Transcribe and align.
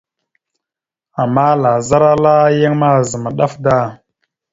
Ama 1.21 1.47
lazar 1.63 2.03
ala 2.13 2.33
yan 2.59 2.75
mazam 2.81 3.23
ɗaf 3.37 3.53
da. 3.63 3.75